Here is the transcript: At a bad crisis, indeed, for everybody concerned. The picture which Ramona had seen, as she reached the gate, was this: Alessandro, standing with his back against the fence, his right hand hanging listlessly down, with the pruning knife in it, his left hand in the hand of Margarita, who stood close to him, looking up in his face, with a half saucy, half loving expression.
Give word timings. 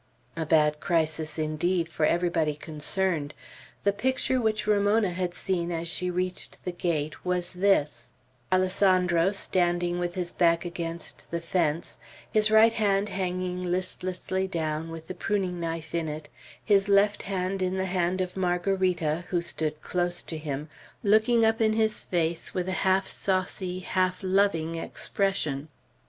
At 0.35 0.41
a 0.41 0.45
bad 0.47 0.79
crisis, 0.79 1.37
indeed, 1.37 1.87
for 1.87 2.07
everybody 2.07 2.55
concerned. 2.55 3.35
The 3.83 3.93
picture 3.93 4.41
which 4.41 4.65
Ramona 4.65 5.11
had 5.11 5.35
seen, 5.35 5.71
as 5.71 5.87
she 5.87 6.09
reached 6.09 6.65
the 6.65 6.71
gate, 6.71 7.23
was 7.23 7.51
this: 7.51 8.11
Alessandro, 8.51 9.31
standing 9.31 9.99
with 9.99 10.15
his 10.15 10.31
back 10.31 10.65
against 10.65 11.29
the 11.29 11.39
fence, 11.39 11.99
his 12.31 12.49
right 12.49 12.73
hand 12.73 13.09
hanging 13.09 13.61
listlessly 13.61 14.47
down, 14.47 14.89
with 14.89 15.05
the 15.07 15.13
pruning 15.13 15.59
knife 15.59 15.93
in 15.93 16.07
it, 16.07 16.29
his 16.65 16.89
left 16.89 17.21
hand 17.21 17.61
in 17.61 17.77
the 17.77 17.85
hand 17.85 18.21
of 18.21 18.35
Margarita, 18.35 19.25
who 19.29 19.39
stood 19.39 19.83
close 19.83 20.23
to 20.23 20.37
him, 20.39 20.67
looking 21.03 21.45
up 21.45 21.61
in 21.61 21.73
his 21.73 22.05
face, 22.05 22.55
with 22.55 22.67
a 22.67 22.71
half 22.81 23.07
saucy, 23.07 23.81
half 23.81 24.21
loving 24.23 24.73
expression. 24.73 25.67